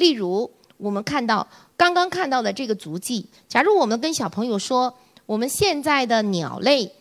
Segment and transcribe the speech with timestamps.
[0.00, 1.46] 例如，我们看到
[1.76, 4.92] 刚刚看到的这个足迹，假如我们跟小朋友说，
[5.26, 6.92] 我们现在的鸟类。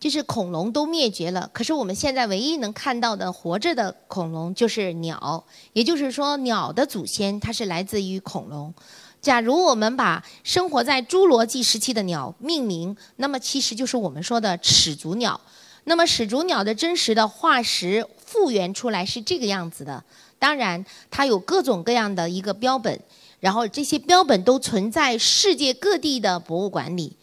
[0.00, 8.72] 就是恐龙都灭绝了，可是我们现在唯一能看到的活着的恐龙就是鸟，也就是说，鸟的祖先它是来自于恐龙。
[9.20, 15.40] 假如我们把生活在侏罗纪时期的鸟命名，那么其实就是我们说的始祖鸟。
[15.82, 20.04] 那么始祖鸟的真实的化石复原出来是这个样子的，
[20.38, 22.98] 当然它有各种各样的一个标本，
[23.40, 27.16] 然后这些标本都存在世界各地的博物馆里。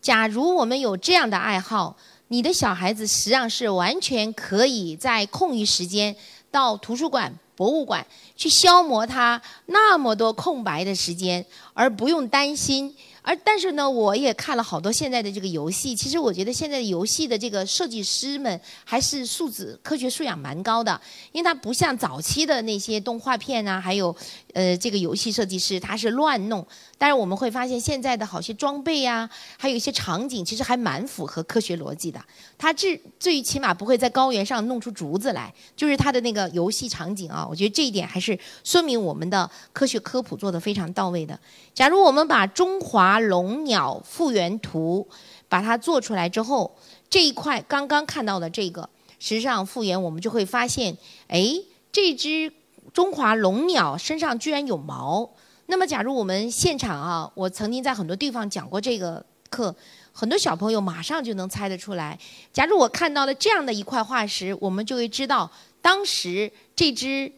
[0.00, 1.96] 假如我们有这样的爱好，
[2.28, 6.14] 你的小孩子实际上是完全可以在空余时间
[6.50, 8.06] 到图书馆、博物馆
[8.36, 11.44] 去消磨他那么多空白的时间，
[11.74, 12.94] 而不用担心。
[13.22, 15.94] 而但是呢，我也看了好多现在的这个游戏。
[15.94, 21.00] 其实我觉得现在游戏的这个设计师们还是素质、科学素养蛮高的，
[21.32, 24.14] 因为它不像早期的那些动画片啊，还有
[24.54, 26.66] 呃这个游戏设计师，他是乱弄。
[27.00, 32.20] 但是我们会发现，现在的好些装备呀，还有一些场景，其实还蛮符合科学逻辑的。
[32.58, 37.46] 它至最起码不会在高原上弄出竹子来，就是它的那个游戏场景啊。
[37.48, 41.38] 我觉得这一点还是说明我们的科学科普做得非常到位的。
[41.72, 45.06] 假如我们把中华龙鸟复原图
[45.48, 46.76] 把它做出来之后，
[47.08, 51.54] 这一块刚刚看到的这个，实际上复原我们就会发现，哎，
[51.92, 52.52] 这只
[52.92, 55.30] 中华龙鸟身上居然有毛。
[55.70, 59.74] 那么，假如我们现场啊，我曾经在很多地方讲过这个课，
[60.12, 62.18] 很多小朋友马上就能猜得出来。
[62.54, 65.50] 假如我看到了这样的一块化石，我们就会知道，
[65.82, 67.30] 当时这只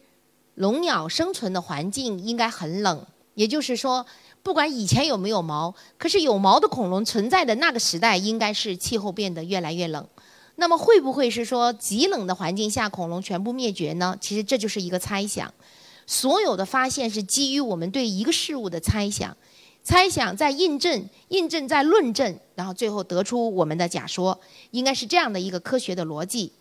[0.55, 3.05] 龙鸟生存的环境应该很冷。
[3.35, 4.05] 也就是说，
[4.41, 10.07] 不管以前有没有毛，可是有毛的恐龙存在的那个时代，应该是气候变得越来越冷。
[10.55, 14.15] 那么，会不会是说极冷的环境下恐龙全部灭绝呢？
[14.21, 15.53] 其实这就是一个猜想。
[16.11, 19.37] 所有的发现是基于我们对一个事物的猜想，
[19.81, 24.37] 猜想在印证，印证在论证，然后最后得出我们的假说，
[24.71, 26.51] 应该是这样的一个科学的逻辑。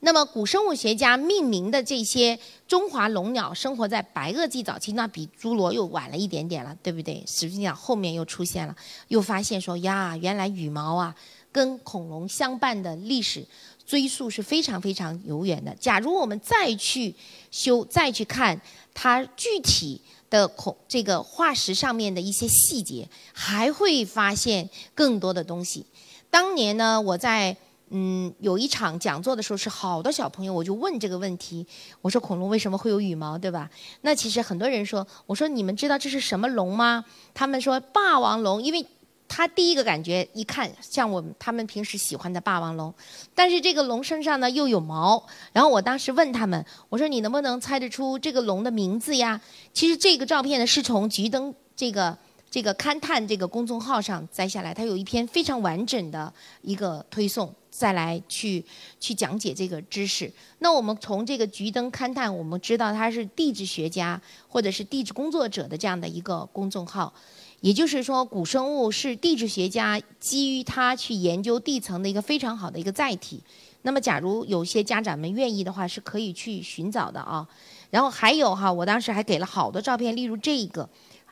[0.00, 2.38] 那么，古生物学家命名的这些
[2.68, 7.24] 中华龙鸟生活在白垩纪早期，那比侏罗又晚了一点点了，对不对？
[7.26, 8.76] 实际上后面又出现了，
[9.08, 11.16] 又发现说呀，原来羽毛啊
[11.50, 13.46] 跟恐龙相伴的历史。
[13.86, 15.74] 追溯是非常非常悠远的。
[15.76, 17.14] 假如我们再去
[17.50, 18.60] 修、再去看
[18.92, 25.86] 它具体的恐这个化石上面的一些细节，还会发现更多的东西。
[26.28, 27.56] 当年呢，我在
[27.90, 31.64] 嗯有一场讲座的时候，是好多小朋友，我就问这个问题，
[32.02, 33.70] 我说恐龙为什么会有羽毛，对吧？
[34.00, 37.04] 那其实很多人说，我说你们知道这是什么龙吗？
[37.32, 38.84] 他们说霸王龙，因为。
[39.28, 42.92] 他第一个感觉一看像我们他们平时喜欢的霸王龙，
[43.34, 45.22] 但是这个龙身上呢又有毛。
[45.52, 49.40] 然后我当时问他们，我说你能不能猜得出这个龙的名字呀？
[49.72, 52.16] 其实这个照片呢是从菊灯这个
[52.50, 56.32] 这个勘探这个公众号上摘下来，它有一篇非常完整的
[56.62, 58.64] 一个推送，再来去
[59.00, 60.32] 去讲解这个知识。
[60.60, 67.12] 那我们从这个菊灯勘探，我们知道它是地质学家或者是地质工作者的这样的一个公众号。
[67.60, 73.42] 也就是说，古生物是地质学家基于它去研究地层的一个非常好的一个载体。
[73.82, 77.46] 那么，假如有些家长们愿意的话，是可以去寻找的啊。
[77.90, 80.88] 然后还有哈，我当时还给了好多照片，例如这个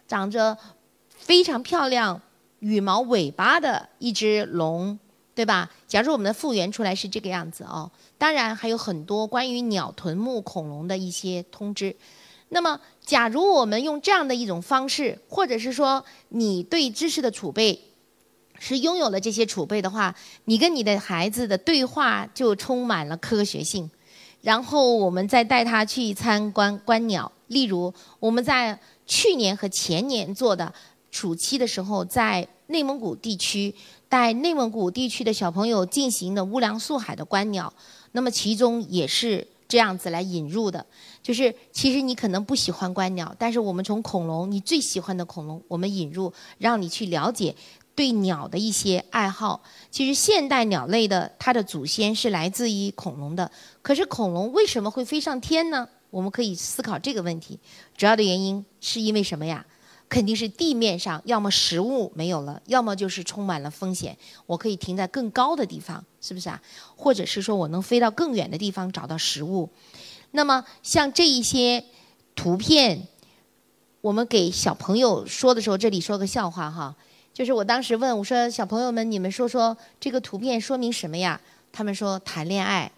[0.07, 0.57] 长着
[1.09, 2.21] 非常漂亮
[2.61, 4.99] 羽毛尾巴的一只龙，
[5.35, 5.71] 对吧？
[5.87, 7.91] 假如我们的复原出来是这个样子哦。
[8.17, 11.95] 当然还有很多关于鸟臀目恐龙的一些通知。
[12.55, 17.81] 那么，假如我们用这样的一种方式，或者是说你对知识的储备
[18.61, 23.91] 是拥有了这些储备的话，你跟你的孩子的对话就充满了科学性。
[24.41, 30.73] 然后我们再带他去参观观鸟，例如我们在去年和前年做的
[31.11, 33.75] 暑期的时候，在内蒙古地区
[34.09, 37.75] 带内蒙古地区的小朋友进行的乌梁素海的观鸟，
[38.13, 39.49] 那么其中也是。
[39.67, 40.85] 这样子来引入的，
[41.25, 47.57] 就是其实你可能不喜欢观鸟，但是我们从恐龙，你最喜欢的恐龙，我们引入，让你去了解
[47.95, 49.63] 对鸟的一些爱好。
[49.91, 53.51] 其实现代鸟类的它的祖先是来自于恐龙的，
[53.81, 55.89] 可是恐龙为什么会飞上天呢？
[56.11, 57.59] 我们可以思考这个问题，
[57.97, 59.65] 主要的原因是因为什么呀？
[60.07, 64.17] 肯定是地面上要么食物没有了，要么就是充满了风险。
[64.45, 66.61] 我可以停在更高的地方，是不是啊？
[66.95, 69.71] 或者是说我能飞到更远的地方找到食物。
[70.37, 71.85] 那么像这一些
[72.35, 73.07] 图片，
[74.01, 76.97] 我们给小朋友说的时候，这里说个笑话哈，
[77.33, 81.41] 就是我当时问我说：“小朋友们，你们说说这个图片说明什么呀？”
[81.71, 82.91] 他们说谈恋爱。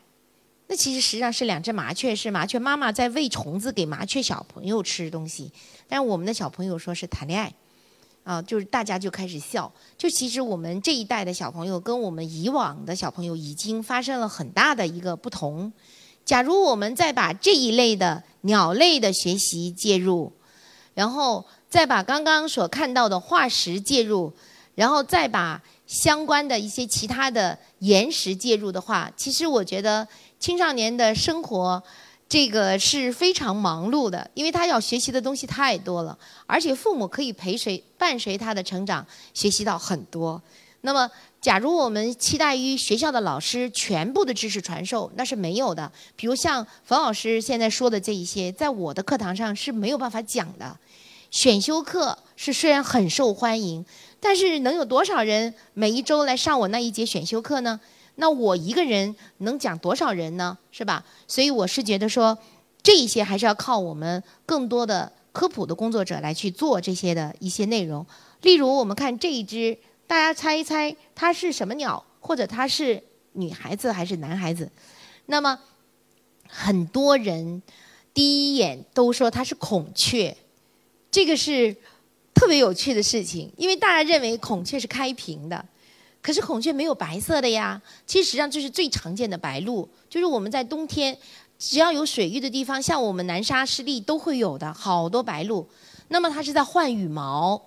[0.69, 5.53] 那其实实际上是两只麻雀，是麻雀妈妈在喂虫子给麻雀小朋友吃东西。
[5.87, 7.53] 但是我们的小朋友说是谈恋爱，
[8.25, 9.71] 啊，就是大家就开始笑。
[9.99, 15.71] 就其实我们这一代的小朋友跟我们以往的小朋友已经发生了很大的一个不同。
[16.27, 20.31] 假如我们再把这一类的鸟类的学习介入，
[20.93, 24.31] 然后再把刚刚所看到的化石介入，
[24.75, 30.07] 然后再把相关的一些其他的岩石介入的话，其实我觉得。
[30.39, 31.83] 青少年的生活，
[32.29, 40.41] 这个是非常忙碌的，因为他要学习的东西太多了，而且父母可以陪随伴随他的成长，学习到很多。
[40.83, 41.11] 那么，
[41.47, 45.93] 假如我们期待于学校的老师全部的知识传授，那是没有的。
[46.17, 50.77] 比如像冯老师现在说的这一些，在我的课堂上是没有办法讲的。
[51.31, 53.87] 选修课是虽然很受欢迎，
[54.19, 57.79] 但是能有多少人每一周来上我那一节选修课呢？
[58.17, 60.59] 那我一个人能讲多少人呢？
[60.73, 61.05] 是吧？
[61.29, 62.37] 所以我是觉得说，
[62.83, 68.05] 这一些还是要靠我们更多的科普的工作者来去做这些的一些内容。
[68.43, 74.71] 例如，我们看这一支，大家猜一猜它是什么鸟，或者它是女孩子还是男孩子？
[75.27, 75.59] 那么
[76.49, 77.63] 很多人
[78.15, 80.37] 第一眼都说它是孔雀，
[81.11, 81.77] 这个是
[82.33, 85.65] 特别有趣的事情，因为大家认为孔雀是开屏的。
[86.23, 91.17] 可是孔雀没有白色的呀，其实实际上这是最常见的白鹭，就是我们在冬天
[91.57, 95.65] 只要有水域的地方，像我们南沙湿地都会有的好多白鹭。
[96.09, 97.61] 那么它是在换羽毛，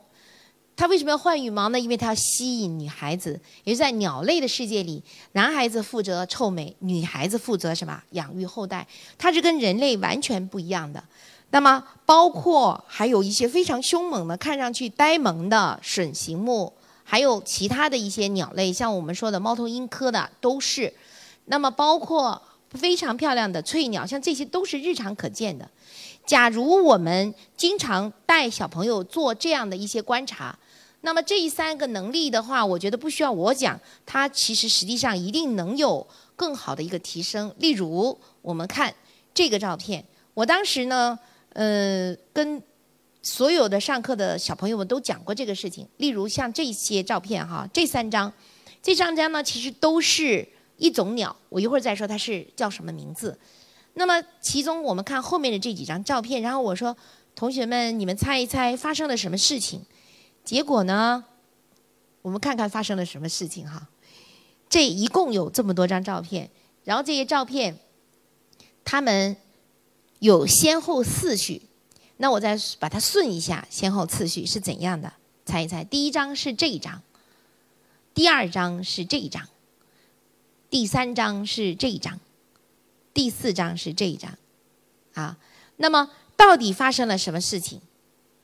[0.80, 1.78] 它为什么要换羽毛呢？
[1.78, 3.38] 因为它要吸引女孩子。
[3.66, 5.04] 也是在鸟类的世界里，
[5.34, 8.02] 男孩子负责臭美，女孩子负责什么？
[8.12, 8.88] 养育后代。
[9.18, 11.04] 它是跟人类完全不一样的。
[11.50, 16.72] 那么包括还有一些非常凶猛的，看上去呆萌的隼形目。
[17.04, 20.94] 还有其他的一些鸟类，像我们说的猫头鹰科的都是，
[21.48, 25.70] 那么包括非常漂亮的翠鸟，像这些都是日常可见的。
[26.26, 30.58] 假如我们经常带小朋友做这样的一些观察，
[31.01, 36.06] 那么这三个能力的话，我觉得不需要我讲，它其实实际上一定能有
[36.36, 37.54] 更好的一个提升。
[37.60, 38.94] 例如，我们看
[39.34, 40.04] 这个照片，
[40.34, 41.18] 我当时呢，
[41.54, 42.62] 呃，跟。
[43.22, 48.31] 所有的上课的小朋友们都讲过这个事情，例如像这些照片哈，这三张，
[48.81, 50.48] 这三张呢其实都是
[50.78, 53.38] 一种鸟，我一会儿再说它是叫什么名字。
[53.95, 56.95] 那么其中我们看后面的这几张照片，然后我说
[57.36, 59.81] 同学们你们猜一猜发生了什么事情？
[60.50, 61.24] 结果呢，
[62.24, 63.88] 我们看看发生了什么事情哈。
[64.68, 66.50] 这一共有这么多张照片，
[66.84, 67.78] 然后这些照片，
[68.84, 69.38] 它们
[70.18, 71.62] 有先后次序。
[72.18, 75.13] 那我再把它顺一下，先后次序是怎样的？
[75.46, 77.04] 猜一猜，第一张是这一张，
[78.16, 79.48] 第二张是这一张，
[80.72, 82.19] 第三张是这一张，
[83.13, 84.36] 第四张是这一张，
[85.13, 85.38] 啊，
[85.78, 87.80] 那么到底发生了什么事情？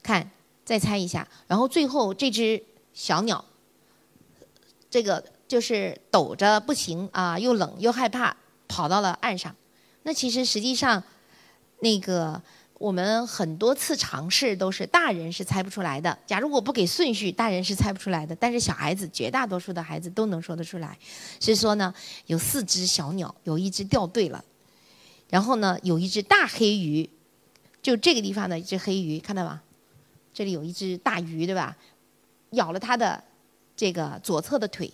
[0.04, 0.30] 看，
[0.66, 2.62] 再猜一下，然后最后这只
[2.94, 3.46] 小鸟，
[4.90, 8.36] 这个就是抖着不行啊，又冷又害怕，
[8.68, 9.56] 跑到了岸上。
[10.04, 11.02] 那其实实际上，
[11.80, 12.42] 那个。
[12.78, 16.16] 我们很多次尝试都是大人是猜不出来的。
[16.28, 18.36] 假如我不给顺序，大人是猜不出来的。
[18.36, 20.98] 但是小孩子，绝大多数的孩子都能说得出来。
[21.40, 21.94] 是说呢，
[22.26, 24.44] 有四只小鸟，有一只掉队了，
[25.30, 27.10] 然后呢，有一只大黑鱼，
[27.82, 29.62] 就这个地方的一只黑鱼，看到吗？
[30.36, 31.76] 这里有一只大鱼，对吧？
[32.52, 33.24] 咬了它的
[33.76, 34.92] 这个左侧的腿，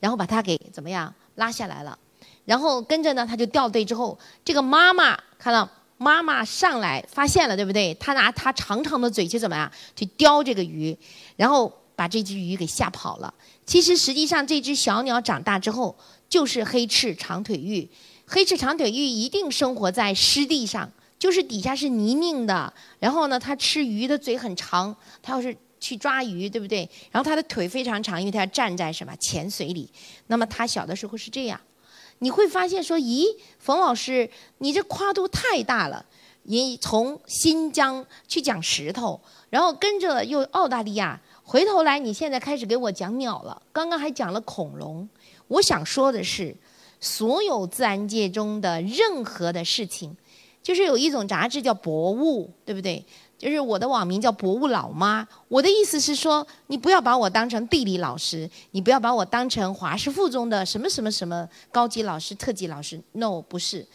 [0.00, 1.96] 然后把它给怎么样拉下来了？
[2.44, 5.68] 然后跟着呢，它就掉队之后，这个妈妈看到。
[6.00, 7.92] 妈妈上来发现了，对不对？
[7.94, 9.68] 他拿他长长的嘴去怎么样？
[9.96, 10.96] 去叼这个鱼，
[11.34, 13.34] 然后把这只鱼给吓跑了。
[13.66, 15.92] 其实实际上这只小鸟长大之后
[16.28, 17.90] 就是黑翅长腿鹬。
[18.28, 22.72] 黑翅长腿鹬一定生活在湿地上，就是底下是泥泞的。
[22.98, 26.88] 然后呢，它吃鱼的嘴很长，它要是去抓鱼，对不对？
[27.10, 29.90] 然后它的腿非常长，因为它要站在什么浅水里。
[30.28, 31.60] 那么它小的时候是这样。
[32.20, 33.24] 你会发现说，咦，
[33.58, 36.04] 冯老师，你这跨度太大了。
[36.44, 39.20] 你从新疆去讲石头，
[39.50, 43.60] 然后跟着又澳大利亚，回头来你现在开始给我讲鸟了。
[43.70, 45.06] 刚刚还讲了恐龙。
[45.48, 46.56] 我想说的是，
[47.00, 50.16] 所有自然界中的任何的事情，
[50.62, 53.04] 就是有一种杂志叫《博物》，对不对？
[53.38, 63.00] 就是我的网名叫博物老妈，我的意思是说，你不要把我当成地理老师，你不要把我当成华师附中的什么什么什么高级老师、特级老师。
[63.12, 63.86] No，不是，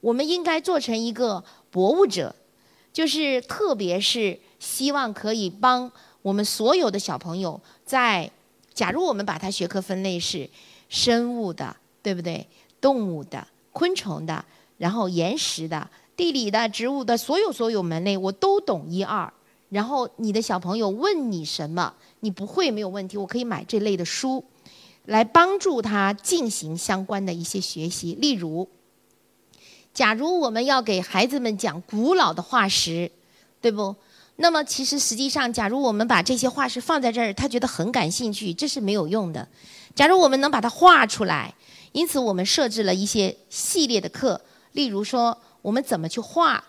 [0.00, 2.34] 我们应该做成一个博物者，
[2.92, 8.28] 就是特别是希望可以帮我们所有的小朋友，在
[8.74, 10.50] 假如我们把它学科分类是
[10.88, 12.44] 生物的，对不对？
[12.80, 14.44] 动物的、昆虫的，
[14.78, 15.88] 然后岩石的、
[16.20, 19.32] 地理的、植物的，所有所有门类我都懂一二。
[19.70, 24.44] 然后你的小朋友问你什么，你不会没有问题，我可以买这类的书，
[25.06, 28.12] 来帮助他进行相关的一些学习。
[28.20, 28.68] 例如，
[29.94, 33.10] 假如我们要给孩子们讲古老的化石，
[33.62, 33.96] 对不？
[34.36, 39.48] 那么其实实际上，假如我们把这些化石放在这儿，他觉得很感兴趣，这是没有用的。
[39.94, 41.54] 假如我们能把它画出来，
[41.92, 44.38] 因此我们设置了一些系列的课，
[44.72, 46.64] 例如说我们怎么去画。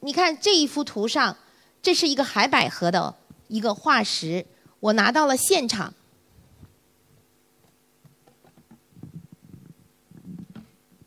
[0.00, 1.36] 你看这一幅图上，
[1.80, 3.14] 这是一个海百合的
[3.48, 4.46] 一个化石，
[4.80, 5.94] 我拿到了现场。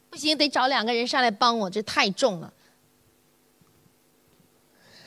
[0.10, 2.54] 不行，得找两个人上来帮我，这太重了。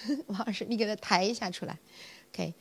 [0.26, 1.78] 王老师，你给它抬一下出来
[2.32, 2.54] ，OK。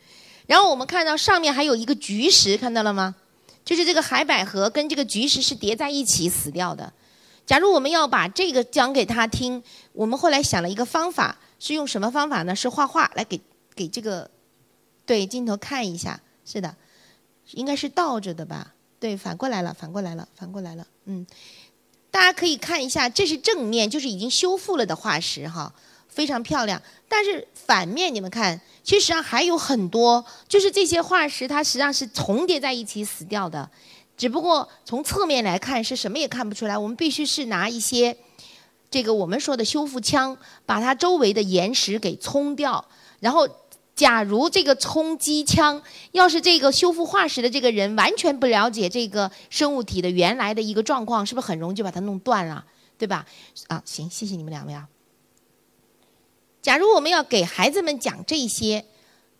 [0.47, 3.15] 然后我们看到上面还有一个菊石，看到了吗？
[3.63, 6.93] 就是这个海百合跟这个菊石是叠在一起死掉的。
[7.45, 9.61] 假如我们要把这个讲给他听，
[9.93, 12.55] 我们后来想了一个方法，是用什么方法呢？
[12.55, 13.39] 是画画来给
[13.75, 14.29] 给这个
[15.05, 16.19] 对镜头看一下。
[16.45, 16.75] 是的，
[17.51, 18.73] 应该是倒着的吧？
[18.99, 20.87] 对，反过来了，反过来了，反过来了。
[21.05, 21.25] 嗯，
[22.09, 25.73] 大家可以看一下，这是正面，就是已经修复了的化石哈。
[26.07, 33.69] 非常漂亮，但是反面你们看，其实上还有很多，就是这些化石它实际上是重叠在一起死掉的，
[34.17, 36.77] 只不过从侧面来看是什么也看不出来。
[36.77, 38.17] 我们必须是拿一些
[38.89, 42.85] 这个我们说的修复枪，把它周围的岩石给冲掉。
[43.19, 43.47] 然后，
[43.95, 45.81] 假如这个冲击枪
[46.11, 52.65] 要是这个修复化石的这个人完全不了解这个生物体的原来的一个状况，是不是很容易就把它弄断了，
[52.97, 53.25] 对吧？
[53.67, 54.87] 啊，行，谢谢你们两位啊。
[56.61, 58.85] 假如我们要给孩子们讲这些，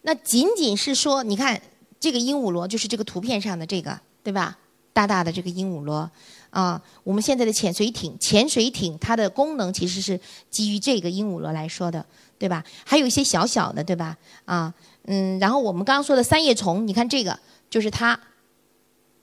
[0.01, 1.62] 那仅仅是说，你看
[2.00, 4.58] 这个鹦鹉螺就是这个图片上的这个，对吧？
[4.95, 6.09] 大大的这个鹦鹉螺，
[6.51, 10.17] 啊，我们现在的潜水艇，潜水艇它的功能其实是
[10.49, 12.05] 基于这个鹦鹉螺来说的，
[12.39, 12.63] 对吧？
[12.85, 14.17] 还有一些小小的，对吧？
[14.45, 14.73] 啊，
[15.03, 17.37] 嗯，然后我们刚刚说的三叶虫，你看这个
[17.69, 18.17] 就是它，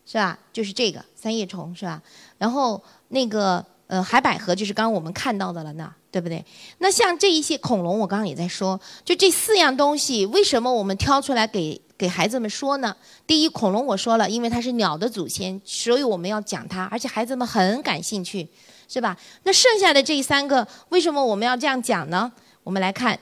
[0.05, 0.39] 是吧？
[0.53, 2.03] 就是这个三叶虫，是吧？
[2.37, 5.95] 然后那个呃海百合就是刚刚我们看到的了呢。
[6.13, 6.45] 对不对？
[6.77, 12.97] 那像这一些恐龙，我刚刚也在说，就这四样东西，为什么我们挑出来给给孩子们说呢？
[13.27, 18.49] 第一，恐龙我说了，因为它是鸟的祖先，所以我们要讲它，而且孩子们很感兴趣，
[18.89, 19.17] 是吧？
[19.45, 22.33] 那剩下的这三个，为什么我们要这样讲呢？
[22.65, 23.19] 我们来看，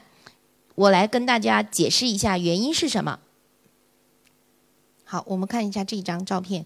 [0.75, 3.19] 我来跟大家解释一下原因是什么。
[5.05, 6.65] 好，我们看一下这一张照片。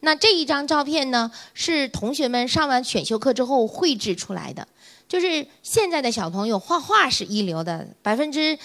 [0.00, 4.68] 那这一张照片呢，是同学们上完选修课之后绘制出来的。
[5.06, 8.58] 就是现在的小朋友画画是一流的，百分之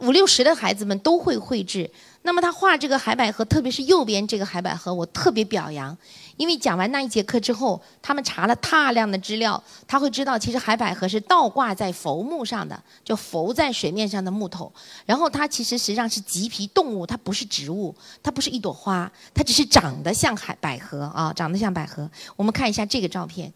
[0.00, 1.90] 五六十的孩子们都会绘制。
[2.22, 5.96] 那么他画这个海百合，特别是右边这个海百合，我特别表扬，
[6.36, 14.70] 因为讲完那一节课之后，他们查了大量的资料，他会知道其实海百合是倒挂在浮木上的，就浮在水面上的木头。
[15.06, 22.10] 然后它其实实际上是棘皮动物，它不是植物，它不是一朵花，它只是长得像海百合啊，长得像百合。
[22.36, 23.50] 我们看一下这个照片，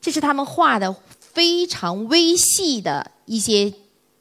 [0.00, 0.94] 这是他们画的。
[1.32, 3.72] 非常微细的一些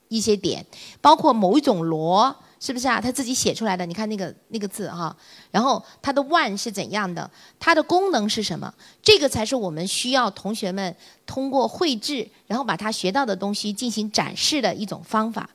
[0.09, 0.65] 一些点，
[0.99, 2.99] 包括某一种螺，是不是啊？
[2.99, 5.15] 他自己写出来的，你看那个那个字哈。
[5.49, 7.29] 然后它的腕是怎样的？
[7.57, 8.73] 它的功能是什么？
[9.01, 10.93] 这个才是我们需要同学们
[11.25, 15.49] 通过绘制，然后把他学到的东西进行展示的一种方法。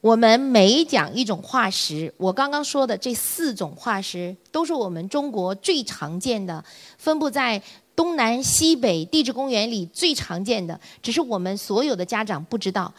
[0.00, 6.62] 我们每讲一种化石，我刚刚说的这四种化石都是我们中国最常见的，
[6.98, 7.62] 分布在。
[7.94, 12.92] 东南西北地质公园里最常见的，只是我们所有的家长不知道。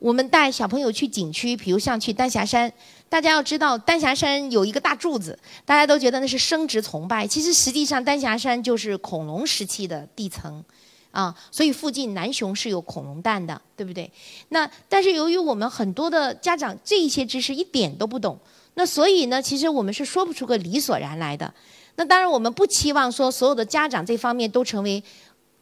[0.00, 2.72] 我们带小朋友去景区，比如像去丹霞山，
[3.06, 7.26] 大家要知道丹霞山有一个大柱子，大家都觉得那是生殖崇拜。
[7.26, 10.64] 其实实际上丹霞山就是恐龙时期的地层，
[11.10, 14.10] 啊，所以附近南雄是有恐龙蛋的，对不对？
[14.48, 18.38] 那但是由于我们很多的家长这一些知识一点都不懂，
[18.74, 21.52] 那所以呢，其实我们是说不出个理所然来的。
[21.96, 25.02] 那当然，我们不期望说所有的家长这方面都成为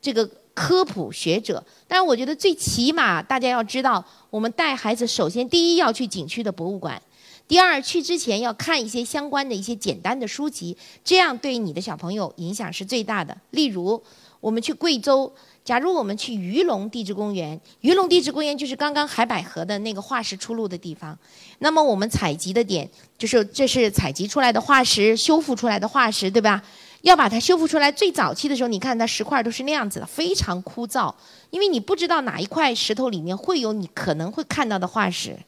[0.00, 1.64] 这个科普学者。
[1.88, 7.00] 但是，我觉得最起码大家要知道，我们带孩子首先第一要去景区的博物馆，
[7.47, 13.37] 第二去之前要看一些相关的一些简单的书籍，这样对你的小朋友影响是最大的。
[13.50, 14.02] 例如，
[14.40, 15.32] 我们去贵州。
[15.64, 21.18] 假如我们去鱼龙地质公园，鱼龙地质公园就是刚刚海百合的那个化石出露的地方。
[21.58, 26.62] 那么我们采集的点就是这是采集出来的化石，修复出来的化石，对吧？
[27.02, 31.14] 要把它修复出来，最早期的时候，你看它石块都是那样子的，非常枯燥，
[31.50, 35.38] 因为你不知道哪一块石头里面会有你可能会看到的化石。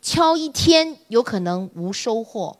[0.00, 2.56] 敲一天有可能无收获，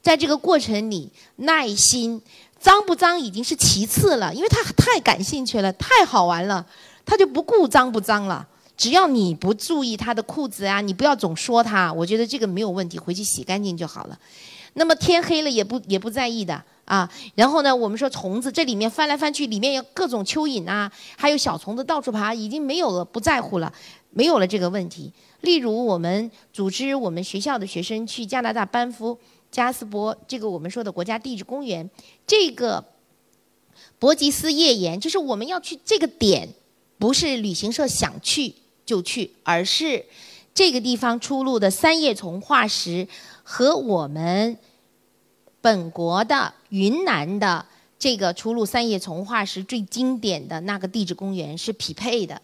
[0.00, 2.22] 在这个过程里，耐心。
[2.60, 6.64] 脏不脏已经是其次了，因为他太感兴趣了，太好玩了，
[7.04, 8.46] 他就不顾脏不脏了。
[8.76, 14.16] 只要你不注意他的裤子啊，你不要总说他，我觉得这个没有问题，回去洗干净就好了。
[14.74, 17.10] 那么天黑了也不也不在意的啊。
[17.34, 23.72] 然后呢，我们说虫子这里面翻来翻去，里面有各种蚯蚓啊，还有小虫子到处爬，已经没有了，不在乎了，
[24.10, 25.12] 没有了这个问题。
[25.40, 29.18] 例如，我们组织我们学校的学生去加拿大班夫
[29.50, 31.90] 加斯伯这个我们说的国家地质公园，
[32.26, 32.84] 这个
[33.98, 36.48] 伯吉斯页岩，就是我们要去这个点，
[36.98, 38.54] 不是旅行社想去
[38.86, 40.06] 就去，而是
[40.54, 43.08] 这个地方出露的三叶虫化石
[43.42, 44.56] 和我们
[45.62, 47.64] 本国的云南的
[47.98, 52.42] 这个出露三叶虫化石最经典的那个地质公园是匹配的。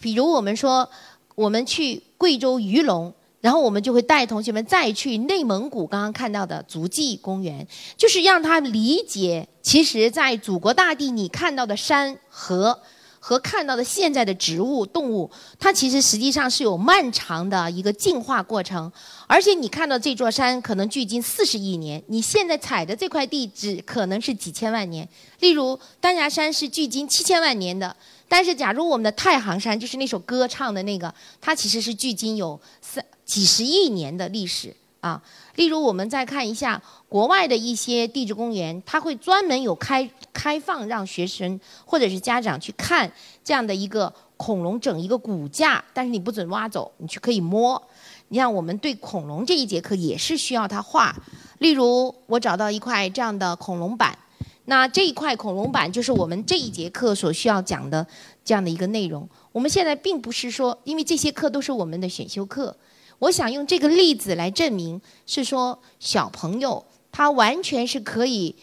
[0.00, 0.90] 比如我们说。
[1.34, 3.10] 我们去贵州鱼龙，
[3.40, 12.78] 然后我们就会带同学们再去内蒙古刚刚看到的足迹公园，就是让他理解，其实，在祖国大地你看到的山河
[13.24, 18.90] 和看到的现在的植物动物，它其实实际上是有漫长的一个进化过程，
[19.28, 25.08] 而且你看到这座山可能距今四十亿年，你现在踩的这块地只可能是几千万年。
[25.38, 27.94] 例如丹霞山是距今七千万年的。
[28.28, 35.22] 但是，假如我们的太行山就是那首歌唱的那个，它其实是距今有三几十亿年的历史啊。
[35.56, 36.80] 例如，我们再看一下
[37.10, 43.12] 国外的一些地质公园，它会专门有开开放让学生或者是家长去看
[43.44, 47.80] 这样的一个恐龙整一个骨架，但是你不准挖走，你去可以摸。
[48.28, 51.14] 你像我们对恐龙这一节课也是需要它画。
[51.58, 54.16] 例如，我找到一块这样的恐龙板。
[54.64, 58.06] 那这一块恐龙板就是我们这一节课所需要讲的
[58.44, 59.28] 这样的一个内容。
[59.50, 62.74] 我们现在并不是说，因为这些课都是我们的选修课，
[63.22, 68.56] 我想用这个例子来证明，是说小朋友他完全是可以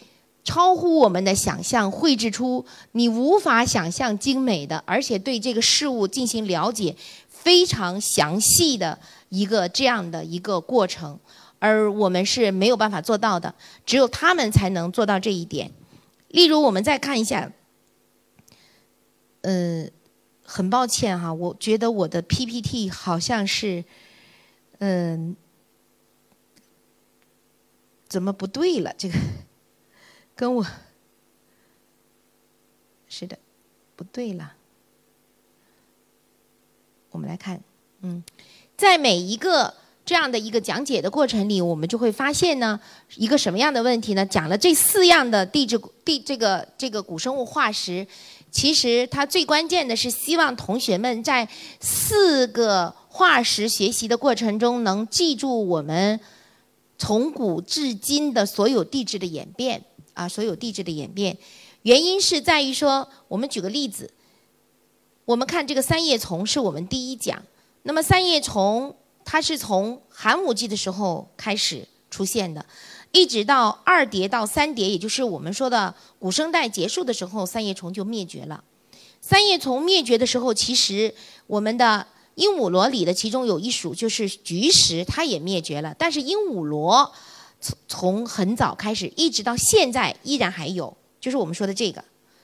[0.44, 6.94] 超乎我们的想象，绘制出你无法想象精美的，而且对这个事物进行了解
[7.28, 8.98] 非常详细的
[9.30, 11.18] 一个这样的一个过程，
[11.58, 13.54] 而我们是没有办法做到的，
[13.86, 15.70] 只有他们才能做到这一点。
[16.28, 17.50] 例如，我们再看一下，
[19.40, 19.86] 呃，
[20.44, 23.84] 很抱歉哈，我觉得我的 PPT 好像是，
[24.80, 25.36] 嗯，
[28.08, 28.92] 怎么不对了？
[28.98, 29.18] 这个
[30.36, 30.66] 跟我
[33.08, 33.38] 是的，
[33.96, 34.52] 不对了。
[37.10, 37.62] 我们来看，
[38.02, 38.22] 嗯，
[38.76, 39.74] 在每一个。
[40.02, 42.80] 这样的一个讲解的过程里，我们就会发现呢，
[43.14, 44.26] 一个什么样的问题呢？
[44.26, 48.04] 讲了这四样的地质地这个这个古生物化石，
[48.50, 51.48] 其实它最关键的是希望同学们在
[51.80, 56.18] 四个化石学习的过程中，能记住我们
[56.96, 61.36] 从古至今的所有地质的演变啊，所有地质的演变。
[61.82, 64.10] 原因是在于说，我们举个例子，
[65.26, 67.42] 我们看这个三叶虫是我们第一讲，
[67.82, 68.96] 那么三叶虫。
[69.22, 72.64] 它是从寒武纪的时候开始出现的，
[73.12, 78.64] 一直到二叠到三叠，也就是我们说的古生代结束的时候，三叶虫就灭绝了。
[79.20, 81.14] 三叶虫灭绝的时候，其实
[81.46, 85.94] 我们的鹦鹉螺里的其中有一属就是菊石，它也灭绝了。
[85.98, 87.12] 但是鹦鹉螺
[87.60, 92.02] 从从很早开始一直到现在依然还有，就是我们说的这个，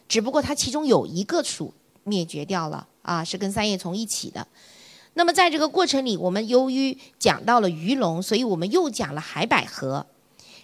[0.08, 1.72] 只不过它其中有一个属
[2.04, 4.46] 灭绝掉了啊，是跟三叶虫一起的。
[5.14, 10.04] 那么在这个过程里，我们由于讲到了鱼龙，所以我们又讲了海百合。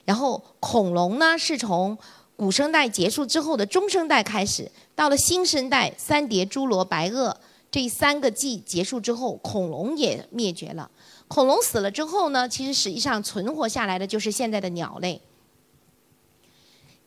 [0.05, 1.97] 然后恐龙呢，是从
[2.37, 7.35] 古生代结束之后的中生代开始，到了新生代，三叠、侏罗、白垩
[7.73, 10.89] 这三个纪结束之后，恐龙也灭绝了。
[11.27, 15.21] 恐龙死了之后呢，其实实际上存活下来的就是现在的鸟类。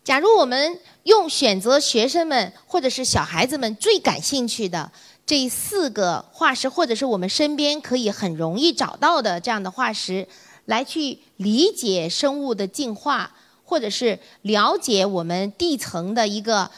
[0.04, 4.92] 假如我们用选择学生们或者是小孩子们最感兴趣的。
[5.28, 10.28] 这四个化石，或者是我们身边可以很容易找到的这样的化石，
[10.66, 16.70] 来去理解生物的进化，或者是了解我们地层的一个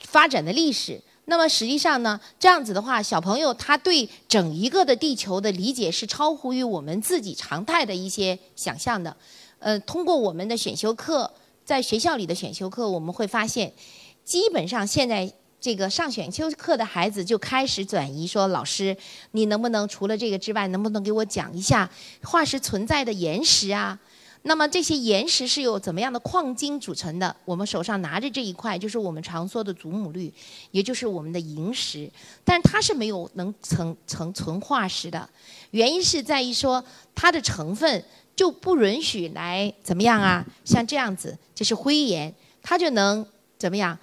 [0.00, 1.02] 发展的历史。
[1.26, 9.16] 那么实际上呢，这样子的话，小朋友他对整一个的地球的理解是超乎于我们自己常态的一些想象的。
[9.58, 11.30] 呃，通过我们的选修课，
[11.64, 13.72] 在学校里的选修课，我们会发现，
[14.24, 15.32] 基本上现在。
[15.58, 18.96] 这个上选修课的孩子就开始转移，说：“老师，
[19.32, 21.90] 你能不能除了这个之外，能不能给我讲一下
[22.22, 23.98] 化石存在的岩石啊？
[24.48, 27.34] 那么这些岩石是由怎么样的矿晶组成的？
[27.44, 30.32] 我们手上拿着这一块，就是我们常说的祖母绿，
[30.70, 32.08] 也就是我们的萤石，
[32.44, 35.28] 但它是没有能成成存化石的。
[35.72, 36.82] 原因是在于说
[37.12, 38.04] 它的成分
[38.36, 40.46] 就不允许来怎么样啊？
[40.64, 42.32] 像这样子，这是灰岩。”
[42.62, 43.26] 它就能
[43.58, 43.96] 怎么样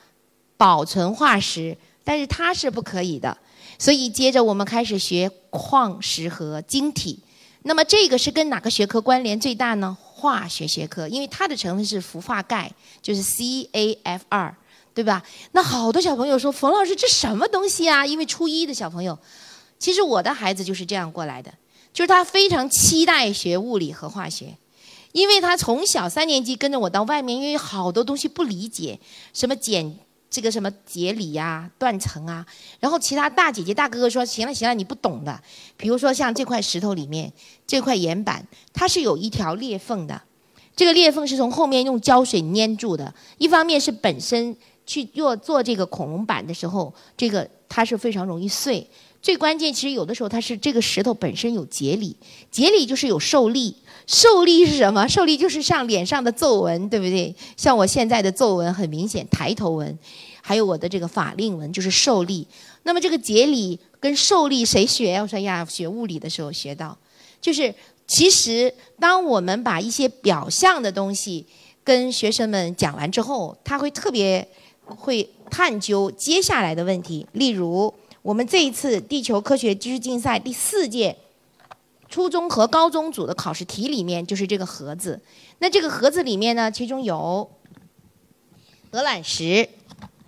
[0.57, 3.37] 保存化石，但是它是不可以的。
[3.79, 7.19] 所以接着我们开始学矿石和晶体。
[7.63, 9.97] 那么这个是跟哪个学科关联最大呢？
[10.23, 14.53] 化学学科，因为它的成分是氟化钙，就是 CaF2，
[14.93, 15.21] 对吧？
[15.51, 18.05] 那好多小朋友说，冯老师这什么东西啊？
[18.05, 19.19] 因为初一的小朋友，
[19.77, 21.53] 其实我的孩子就是这样过来的，
[21.91, 24.55] 就是他非常期待学物理和化学，
[25.11, 28.97] 因为他从小三年级跟着我到外面，因为好多东西不理解，
[29.33, 29.93] 什么碱。
[30.33, 32.43] 这个什么节理呀、断层啊，
[32.79, 35.39] 然后其他大姐姐大哥哥说：“行了行了，你不懂的。
[35.77, 37.31] 比如说像这块石头里面
[37.67, 40.19] 这块岩板，它是有一条裂缝的，
[40.75, 43.13] 这个裂缝是从后面用胶水粘住的。
[43.37, 48.89] 一方面是本身去做做这个恐龙板的时候，这个它是非常容易碎。
[49.21, 52.17] 最关键，其实有的时候它是这个石头本身有节理，
[52.49, 53.75] 节理就是有受力。
[54.05, 55.07] 受力是什么？
[55.07, 57.33] 受力就是像脸上的皱纹，对不对？
[57.55, 59.97] 像我现在的皱纹很明显，抬头纹，
[60.41, 62.45] 还有我的这个法令纹，就是受力。
[62.83, 65.17] 那么这个节理跟受力谁学？
[65.17, 66.97] 我说呀，学物理的时候学到，
[67.39, 67.73] 就是
[68.05, 71.45] 其实当我们把一些表象的东西
[71.83, 74.45] 跟学生们讲完之后，他会特别
[74.85, 77.25] 会探究接下来的问题。
[77.31, 81.15] 例如，我们这一次地球科学知识竞赛第四届。
[82.13, 85.19] 初中和高中组的考试题里面就是这个盒子，
[85.57, 87.49] 那这个盒子里面呢，其中有
[88.91, 89.67] 鹅卵石，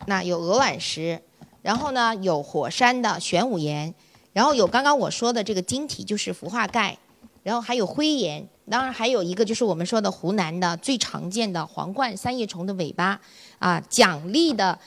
[0.07, 1.21] 那有鹅卵石，
[1.61, 3.93] 然后呢有火山的玄武岩，
[4.33, 6.97] 然后有刚刚我说的这个晶体，就是氟化钙，
[7.43, 13.21] 然后还有灰岩，当然还有一个就是我们说的湖南的最常见的皇冠三叶虫的尾巴，
[13.59, 14.79] 啊，奖励的，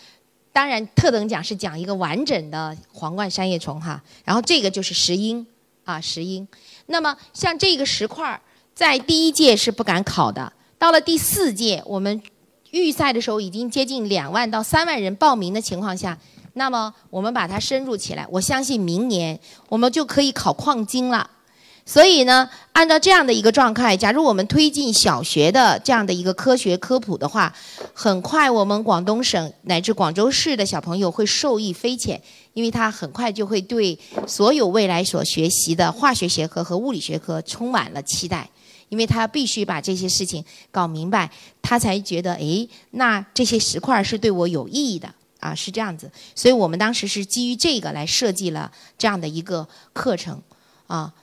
[0.52, 5.46] 当然特等奖是奖一个完整的皇冠三叶虫哈，然后这个就是石英，
[5.84, 6.48] 啊，石英。
[6.90, 8.40] 那么像这个石块
[8.74, 12.22] 在第一届是不敢考的，到了第四届，我们
[12.70, 16.18] 预赛的时候已经接近两万到三万人报名的情况下，
[16.55, 21.31] 那么我们把它深入起来，我相信明年我们就可以考矿精了。
[21.85, 27.55] 所以呢，按照这样的一个状态，假如我们推进小学的这样的一个科学科普的话，
[27.94, 32.20] 很快我们广东省乃至广州市的小朋友会受益匪浅，
[32.59, 38.51] 因为他很快就会对所有未来所学习的化学学科和物理学科充满了期待，
[38.88, 41.31] 因为他必须把这些事情搞明白，
[41.62, 46.11] 他才觉得哎，那这些石块是对我有意义的啊，是这样子。
[46.35, 50.42] 所以我们当时是基于这个来设计了这样的一个课程
[50.88, 51.14] 啊。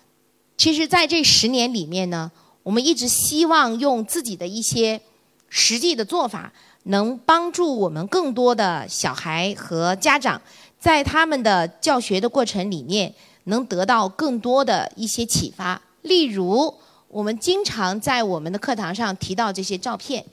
[0.56, 2.32] 其实，在这十年里面呢，
[2.64, 5.02] 我们一直希望用自己的一些
[5.50, 10.42] 实际的做法，能帮助我们更多的小孩和家长，
[10.86, 13.12] 在他们的教学的过程里面，
[13.46, 15.82] 能得到更多的一些启发。
[16.04, 16.72] 例如，
[17.08, 20.24] 我们经常在我们的课堂上提到这些照片，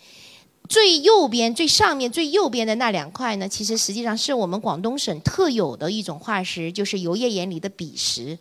[0.68, 8.38] 最右边、最上面、最右边的那两块呢，其实实际上是我们广东省特有的一种化石，就是油页岩里的比石。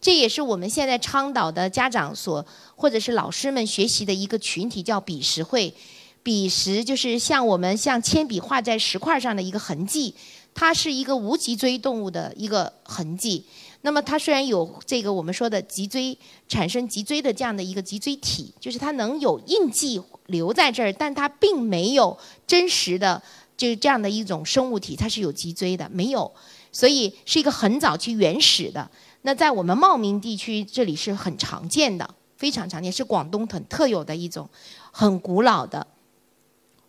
[0.00, 5.74] 这也是我们现在倡导的家长所或者是老师们学习的一个群体，叫笔石会。
[6.22, 10.14] 笔石就是像我们像铅笔画在石块上的一个痕迹，
[10.54, 13.44] 它是一个无脊椎动物的一个痕迹。
[13.82, 16.16] 那么它虽然有这个我们说的脊椎
[16.48, 23.22] 产生脊椎的这样的一个脊椎体，就是它能有印记留在这儿，但它并没有真实的
[23.56, 26.30] 就这样的一种生物体，它是有脊椎的，没有，
[26.70, 28.90] 所以是一个很早期原始的。
[29.22, 34.48] 那在我们茂名地区，这里是很常见的，非常常见，是广东很特有的一种
[34.90, 35.86] 很古老的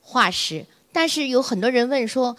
[0.02, 0.66] 化石。
[0.92, 2.36] 但是有很多人问说，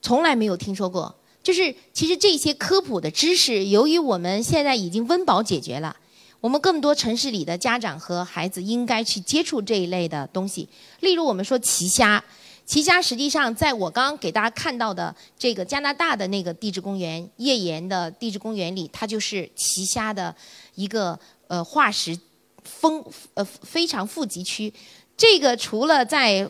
[0.00, 1.14] 从来没有听说过。
[1.42, 5.96] 就是其实这些科普的知识，由于我们现在已经温饱解决了，
[6.40, 10.68] 我们更多城市里的家长和孩子应该去接触这一类的东西。
[11.00, 12.22] 例如我们说奇虾。
[12.66, 20.32] 奇虾实际上，在我刚刚给大家看到的这个加拿大的那个地质公园页岩的地质公园里，它就是奇虾的
[20.76, 22.16] 一个呃化石
[22.62, 24.72] 丰呃非常富集区。
[25.16, 26.48] 这个除了在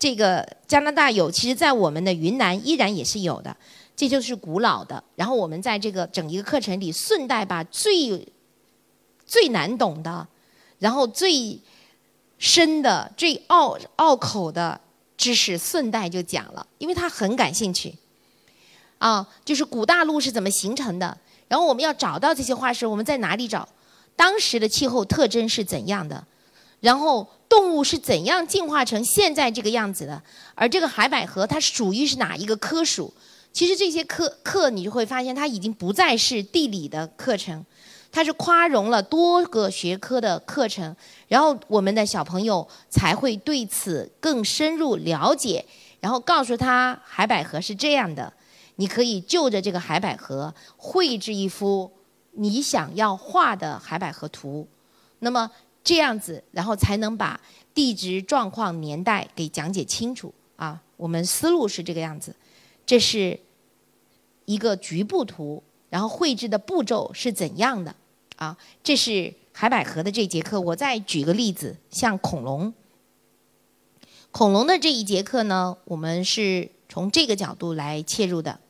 [0.00, 3.56] 这个加拿大有，其实在我们的云南依然也是有的。
[3.94, 5.04] 这就是古老的。
[5.14, 8.26] 然后我们在这个整一个课程里，顺带把最
[9.24, 10.26] 最难懂的，
[10.80, 11.60] 然后最
[12.38, 14.80] 深的、最拗拗口的。
[15.20, 17.94] 知识顺带就讲了，因为他很感兴趣，
[18.96, 23.68] 啊，就是古大陆是怎么形成的，然后我们要找到这些化石，我们在哪里找？
[24.16, 26.26] 当时的气候特征是怎样的？
[26.80, 30.22] 然后动物是怎样进化成现在这个样子的？
[30.54, 33.12] 而这个海百合它属于是哪一个科属？
[33.52, 37.64] 其实这些课课你就会发现，它已经不再是地理的课程，
[38.12, 40.94] 它是夸容了多个学科的课程，
[41.26, 45.64] 然后我们的小朋友才会对此更深入了解，
[45.98, 48.32] 然后告诉他海百合是这样的，
[48.76, 51.90] 你可以就着这个海百合绘制一幅
[52.32, 54.68] 你想要画的海百合图，
[55.18, 55.50] 那么
[55.82, 57.40] 这样子，然后才能把
[57.74, 60.82] 地质状况、年代给讲解清楚啊。
[60.96, 62.36] 我们思路是这个样子，
[62.84, 63.40] 这是
[64.44, 67.94] 一个局部图，然后绘制的步骤是怎样的？
[68.36, 70.60] 啊，这是海百合的这节课。
[70.60, 72.72] 我再举个例子，像恐龙，
[74.30, 78.60] 恐龙的这一节课呢，我们是从这个角度来切入的。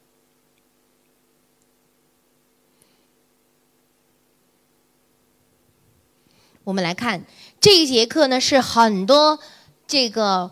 [6.64, 7.24] 我们来看
[7.60, 9.38] 这一节课呢，是很多
[9.86, 10.50] 这个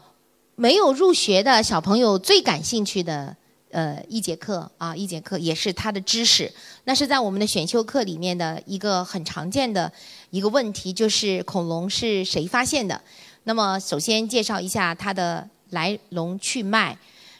[0.57, 3.37] 没有入学的小朋友最感兴趣的。
[3.71, 6.51] 呃，一节课啊，一节课也是它的知识。
[6.85, 9.92] 那是在我们的选修课里面的一个很常见的
[10.31, 12.99] 一个问题，就是恐龙是谁发现的？
[13.44, 16.97] 那么首先介绍一下它的来龙去脉，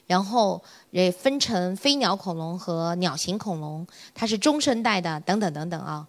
[0.07, 6.07] 然后也分成飞鸟恐龙和鸟形恐龙，它是中生代的等等等等啊。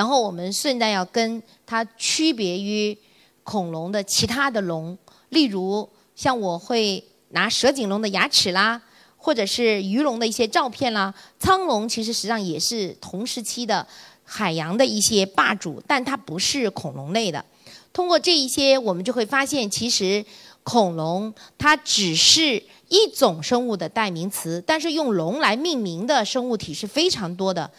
[0.00, 2.96] 然后我们顺带要跟它区别于
[3.42, 4.96] 恐龙的其他的龙，
[5.28, 5.86] 例如
[6.16, 8.80] 像我会拿蛇颈龙的牙齿啦。
[9.22, 13.86] 或者是鱼龙的一些照片啦，苍龙其实实际上也是同时期的
[14.24, 17.44] 海洋的一些霸主，但它不是恐龙类的。
[17.92, 20.24] 通过这一些，我们就会发现，其实
[20.62, 27.70] 恐龙它只是一种生物的代名词，但是用龙来命名的生物体是非常多的。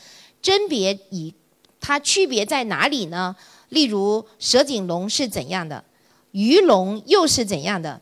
[0.44, 1.34] 甄别以
[1.82, 3.36] 它区别在哪里呢？
[3.70, 5.84] 例如蛇颈龙是怎样的，
[6.32, 8.00] 鱼龙又是怎样的？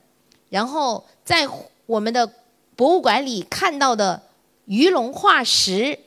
[0.50, 1.48] 然后在
[1.86, 2.32] 我们的
[2.76, 4.22] 博物馆里看到的
[4.66, 5.98] 鱼龙化石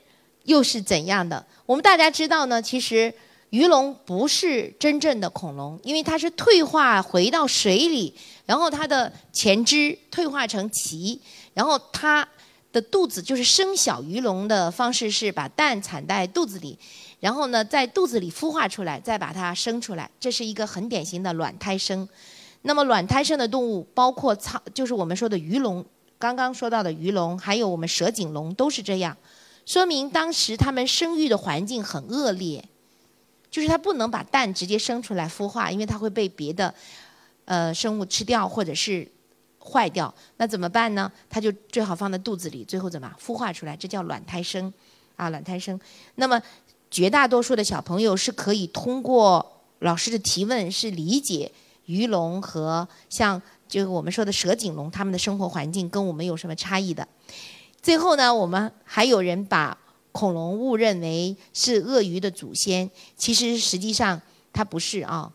[0.44, 1.44] 又是怎样的？
[1.64, 3.12] 我们大家知道呢，其实
[3.50, 8.14] 鱼龙不是真正的恐龙，因为它是退化回到水里，
[8.46, 11.20] 然后它的前肢退化成鳍，
[11.54, 12.26] 然后它
[12.72, 16.78] 的肚子就是生小鱼龙的方式是把蛋产在肚子里，
[17.22, 22.08] 然后呢在肚子里孵化出来，再把它生出来，这是一个很典型的卵胎生。
[22.62, 25.86] 那么卵胎生的动物包括苍，就是我们说的鱼龙。
[26.18, 29.16] 刚刚说到的鱼龙，还有我们蛇颈龙都是这样，
[29.64, 32.64] 说明当时它们生育的环境很恶劣，
[33.50, 36.74] 就是它不能把蛋直接生出来孵化，因为它会被别的
[37.44, 39.06] 呃生物吃掉或者是
[39.60, 40.12] 坏掉。
[40.38, 41.10] 那怎么办呢？
[41.30, 43.76] 它就最好放在肚子里，最后怎么孵化出来？
[43.76, 44.72] 这叫卵胎生
[45.16, 45.78] 啊，卵胎生。
[46.14, 46.40] 那么
[46.92, 51.50] 绝大多数的小朋友是可以通过老师的提问是理解
[51.86, 53.42] 鱼龙和像。
[53.72, 57.08] 就是我们说的蛇颈龙，它们的生活环境跟我们有什么差异的？
[57.80, 59.78] 最后呢，我们还有人把
[60.12, 64.20] 恐龙误认为是鳄鱼的祖先，其实实际上
[64.52, 65.32] 它不是啊，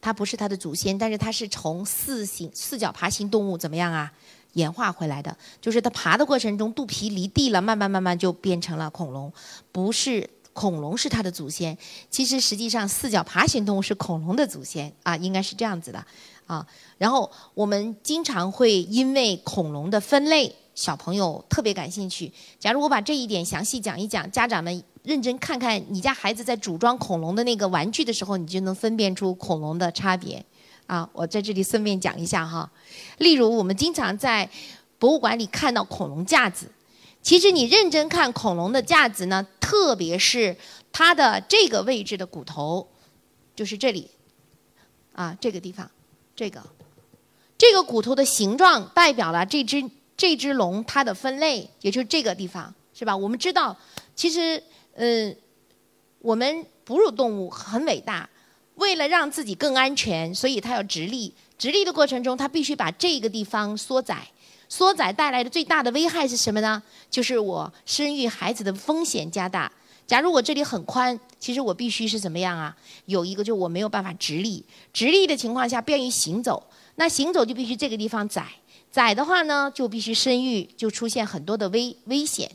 [0.00, 4.12] 它不是它的祖先，但是它是从四形四脚爬行动物怎么样啊
[4.54, 5.36] 演化回来的？
[5.60, 9.32] 就是它爬的过程中肚皮离地了，慢慢慢慢就变成了恐龙，
[9.70, 11.76] 不是恐龙是它的祖先，
[12.08, 16.02] 其实实际上四脚爬行动物是恐龙的祖先啊，应该是这样子的。
[16.46, 16.66] 啊，
[16.96, 22.32] 然后我们经常会因为恐龙的分类，小朋友特别感兴趣。
[22.58, 30.42] 假如我把这一点详细讲一讲，家长们认真看看你家孩子在组装恐龙的那个玩具的时候，你就能分辨出恐龙的差别。
[30.86, 32.70] 啊，我在这里顺便讲一下哈。
[33.18, 34.48] 例如，我们经常在
[34.98, 36.70] 博物馆里看到恐龙架子，
[37.26, 40.56] 其实你认真看恐龙的架子呢，特别是
[40.92, 42.86] 它的这个位置的骨头，
[43.56, 44.08] 就是这里，
[45.12, 45.90] 啊，这个地方。
[46.36, 46.62] 这个，
[47.58, 53.16] 这个骨头的形状代表了这只这只龙它的分类，也就是这个地方，是吧？
[53.16, 53.76] 我们知道，
[54.14, 54.62] 其实，
[54.94, 55.34] 呃，
[56.20, 58.30] 我们哺乳动物很伟大，
[58.76, 61.34] 为了让自己更安全，所以它要直立。
[61.58, 64.28] 直立的过程中，它必须把这个地方缩窄，
[64.68, 66.82] 缩窄带来的最大的危害是什么呢？
[67.10, 69.70] 就是我生育孩子的风险加大。
[70.06, 72.76] 假如我这里很宽，其实我必须是怎么样啊？
[73.06, 76.62] 有一个就我没有办法直立，直立的情况下便于行走，
[76.94, 78.46] 那行走就必须这个地方窄，
[78.92, 82.48] 窄的话呢就必须生育，就出现很多的危危险。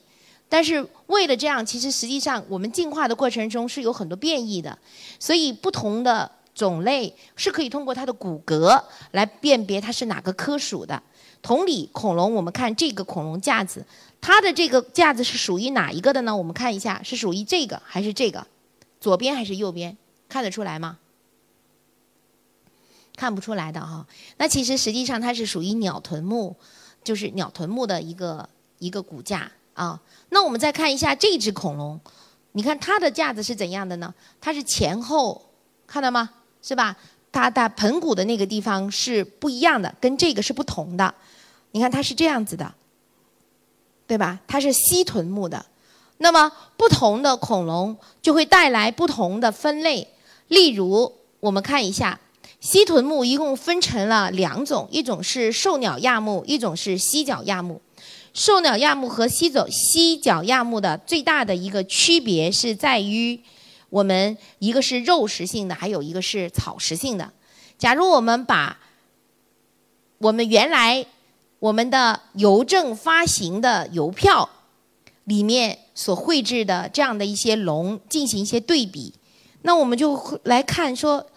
[0.47, 4.78] 但是为了这样，其实实际上我们进化的过程中是有很多变异的，
[5.19, 11.02] 所以不同的种类是可以通过它的骨骼来辨别它是哪个科属的。
[11.41, 13.86] 同理，恐龙我们看这个恐龙架子。
[14.19, 16.36] 它的这个架子是属于哪一个的呢？
[16.36, 18.45] 我们看一下，是属于这个还是这个？
[18.99, 19.97] 左边还是右边？
[20.30, 20.99] 看得出来吗？
[23.15, 24.06] 看不出来的哈。
[24.38, 26.56] 那其实实际上它是属于鸟臀目，
[27.04, 29.99] 就是鸟臀目的一个一个骨架啊。
[30.30, 31.99] 那我们再看一下这只恐龙，
[32.51, 34.13] 你看它的架子是怎样的呢？
[34.39, 35.49] 它是前后，
[35.88, 36.30] 看到吗？
[36.62, 36.95] 是吧？
[37.32, 41.13] 它的盆骨的那个地方是不一样的，跟这个是不同的。
[41.72, 42.74] 你看它是这样子的，
[44.06, 44.39] 对吧？
[44.46, 45.65] 它是蜥臀目的。
[46.17, 50.08] 那么不同的恐龙就会带来不同的分类。
[50.50, 52.20] 例如，我们看一下
[52.60, 57.82] 蜥臀目一共分成了两种，一种是兽鸟亚目，一种是蜥脚亚目。
[58.34, 63.39] 兽鸟亚目和蜥走蜥脚亚目的最大的一个区别是在于。
[63.91, 67.34] 我们一个是肉食性的，还有一个是草食性的。
[67.77, 68.80] 假如我们把
[70.17, 71.06] 我们原来
[71.60, 74.49] 我们的邮政发行的邮票
[75.25, 79.13] 里面所绘制的这样的一些龙进行一些对比，
[79.63, 81.27] 那我们就来看说，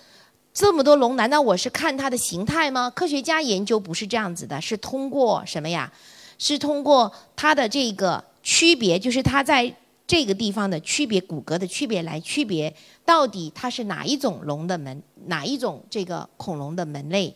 [0.53, 2.89] 这么多龙，难道我是看它的形态吗？
[2.89, 5.93] 科学家研究不是这样子的，是通过什么呀？
[6.39, 9.75] 是通过它的这个区别，就是它在。
[10.07, 17.35] 这个地方的区别，骨骼的区别来区别，到底它是哪一种龙的门，哪一种这个恐龙的门类？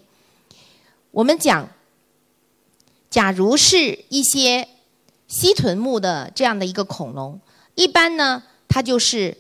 [1.11, 1.67] 我们讲，
[3.09, 4.69] 假如是一些
[5.27, 7.41] 蜥臀目的这样的一个恐龙，
[7.75, 9.39] 一般呢，它就是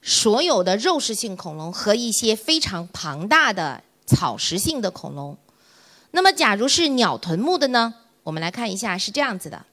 [0.00, 5.36] 所有的肉食性恐龙和一些非常庞大的草食性的恐龙。
[6.12, 7.94] 那么，假如是鸟臀目的呢？
[8.22, 9.66] 我们来看一下，是这样子的，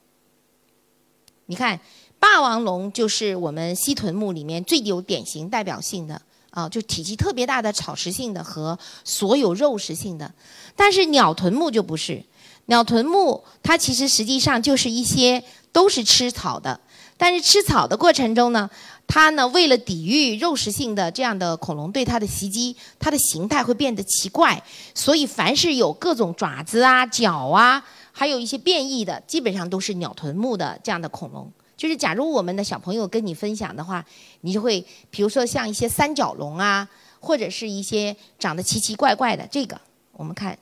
[1.46, 1.80] 你看。
[2.20, 10.32] 霸王龙就是我们蜥臀目里面最有典型代表性的啊，就体积特别大的草食性的和所有肉食性的。
[10.76, 12.24] 但是鸟臀目就不是，
[12.66, 16.80] 鸟臀目它其实实际上就是一些都是吃草的，
[17.18, 18.70] 但是吃草的过程中呢，
[19.08, 24.62] 它呢为了抵御肉食性的这样的恐龙对它的袭击，它的形态会变得奇怪，
[24.96, 31.52] 所以凡是有各种爪子啊、脚啊，还有一些变异的，基本上都是鸟臀目的这样的恐龙。
[31.78, 34.04] 就是假如我们的小朋友跟你分享的话，
[34.42, 39.80] 你就会，比如说像一些三角龙啊，或者是一些长得奇奇怪怪的，这个
[40.14, 40.58] 我们看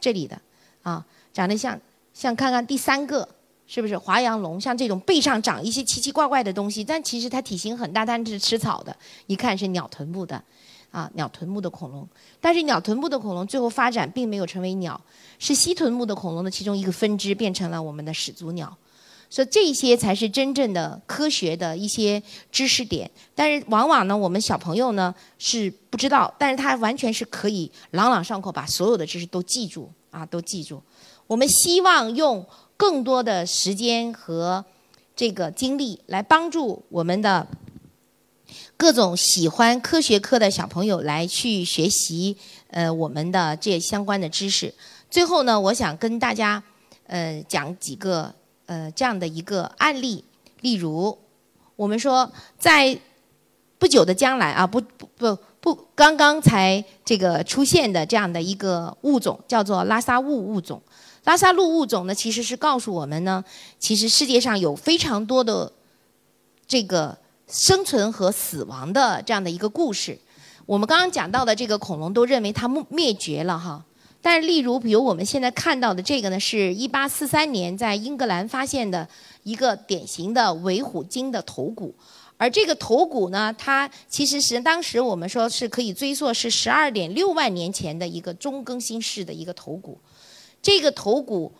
[0.00, 0.40] 这里的
[0.82, 1.78] 啊，长得像
[2.14, 3.28] 像看看第三个
[3.66, 10.42] 是不是华阳龙，像这种背上长一些奇奇怪怪的东西，但其实它体型很大，但是吃草的，一看是鸟臀部的
[10.90, 12.08] 啊，鸟臀部的恐龙，
[12.40, 14.98] 但是鸟臀部的恐龙最后发展并没有成为鸟，
[15.38, 18.74] 是蜥臀目的恐龙的其中一个分支，变成了我们的始祖鸟。
[19.32, 30.82] 所以这些才是真正的科学的一些知识点，但是往往呢，我们小朋友呢是不知道，但是他完全是可以朗朗上口，把所有的知识都记住啊，都记住。
[31.26, 34.62] 我们希望用更多的时间和
[35.16, 37.46] 这个精力来帮助我们的
[38.76, 42.36] 各种喜欢科学课的小朋友来去学习
[42.68, 44.74] 呃我们的这相关的知识。
[45.10, 46.62] 最后呢，我想跟大家
[47.06, 48.34] 呃讲几个。
[48.72, 50.24] 呃，这样的一个案例，
[50.62, 51.18] 例如，
[51.76, 52.98] 我们说在
[53.78, 60.80] 不久的将来啊，不不不不，刚刚才这个出现的这样的一个物种，叫做拉萨物物种。
[61.24, 63.44] 拉萨路物种呢，其实是告诉我们呢，
[63.78, 65.70] 其实世界上有非常多的
[66.66, 70.18] 这个生存和死亡的这样的一个故事。
[70.64, 73.84] 我们刚刚讲到的这个恐龙，都认为它灭绝了哈。
[74.24, 79.08] 但是，例如，比如我们现在看到的这个呢，是一八四三年在英格兰发现的
[79.42, 81.92] 一个典型的尾虎鲸的头骨，
[82.36, 89.98] 而这个头骨呢，它其实是当时我们说是可以追溯是十二点六万年前的一个中更新世的一个头骨，
[90.62, 91.52] 这个头骨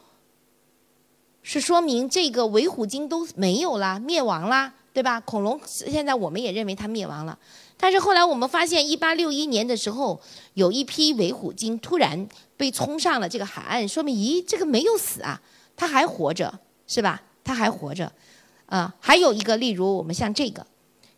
[1.42, 5.18] 是说明这个尾虎鲸都没有啦，灭亡啦，对吧？
[5.18, 7.36] 恐龙现在我们也认为它灭亡了。
[7.82, 10.20] 但是后来我们发现，一八六一年的时候，
[10.54, 15.42] 有一批尾虎鲸突然被冲上了这个海岸，说明咦，这个没有死啊，
[15.74, 17.20] 它还活着，是吧？
[17.42, 18.12] 它还活着，
[18.66, 20.64] 啊，还有一个，例如我们像这个，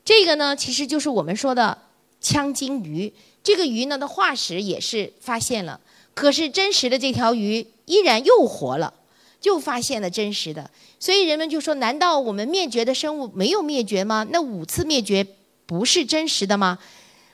[0.06, 1.76] 这个呢，其实就是我们说的
[2.22, 5.78] 枪鲸鱼，这个鱼呢的化石也是发现了，
[6.14, 8.94] 可是真实的这条鱼依然又活了，
[9.38, 14.26] 就发现了真实的，所以人们就说，难道我们灭绝的生物没有灭绝吗？
[14.30, 15.26] 那五次灭绝。
[15.66, 16.78] 不是真实的吗？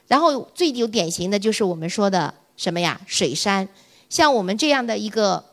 [0.07, 3.01] 然后最有典型的就是我们说的什么呀？
[3.07, 3.69] 水杉，
[4.09, 5.45] 像我们这样的一个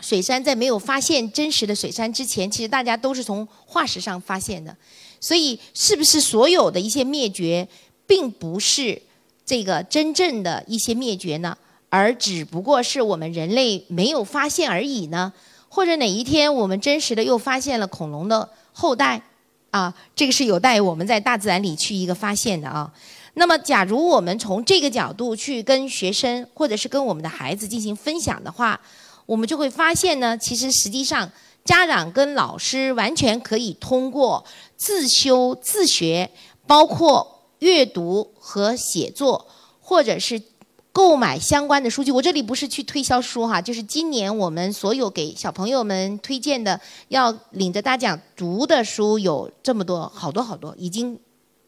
[0.00, 4.76] 水杉，在没有发现真实的水杉之前，其实大家都是从化石上发现的。
[5.20, 7.68] 所以，是不是所有的一些灭绝，
[8.06, 9.02] 并不是
[9.44, 11.58] 这个真正的一些灭绝呢？
[11.88, 15.32] 而只不过是我们人类没有发现而已呢？
[15.68, 19.22] 或者哪一天我们真实的又发现了恐龙的后代？
[19.70, 22.92] 啊，这个是有待我们在大自然里去一个发现的啊。
[23.34, 28.80] 那么，假如我们从这个角度去跟学生或者是跟我们的孩子进行分享的话，
[29.24, 31.30] 我们就会发现呢，其实实际上
[31.64, 34.44] 家长跟老师完全可以通过
[34.76, 36.28] 自修自学，
[36.66, 39.46] 包括阅读和写作，
[39.80, 40.42] 或者是
[40.92, 42.10] 购买相关的书籍。
[42.10, 51.18] 我这里不是去推销书哈，就是今年我们所有给小朋友们推荐的，要领着大家读的书有这么多，好多好多，已经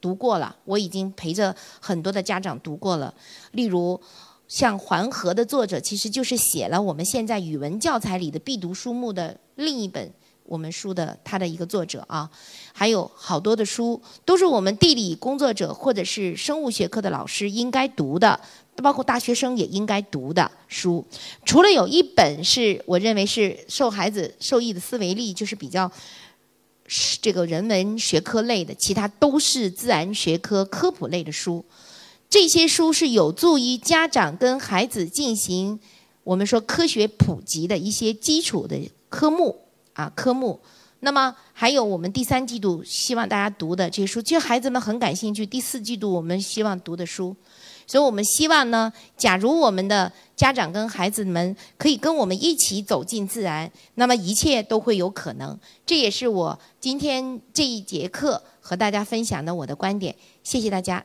[0.00, 0.56] 读过了。
[0.64, 3.14] 我已经陪着很多的家长读过了，
[3.52, 4.00] 例如。
[4.48, 10.12] 像《黄河》的作者，其实就是写了我们现在语文教材里的必读书目的另一本
[10.44, 12.28] 我们书的他的一个作者啊，
[12.74, 18.38] 还有好多的书都是我们地理工作者或者是生物学科的老师应该读的，
[18.76, 21.04] 包括大学生也应该读的书。
[21.44, 25.90] 除了有一本是我认为是受孩子受益的思维力，就是比较
[27.20, 31.64] 这个人文学科类的，其他都是自然学科科普类的书。
[32.28, 35.78] 这些书是有助于家长跟孩子进行
[36.24, 38.76] 我们说科学普及的一些基础的
[39.10, 39.58] 科目
[39.92, 40.58] 啊科目。
[41.00, 45.44] 那么还有我们第三季度希望大家读的这些书，其实孩子们很感兴趣。
[45.44, 47.34] 第四季度我们希望读的书，
[47.92, 55.58] 所以我们希望呢，假如我们的家长跟孩子们可以跟我们一起走进自然，那么一切都会有可能。
[55.84, 60.16] 这也是我今天这一节课和大家分享的我的观点。
[60.42, 61.04] 谢谢大家。